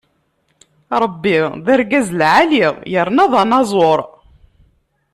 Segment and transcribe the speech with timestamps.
[1.03, 3.99] Ṛebbi d argaz lɛali yerna d anaẓur.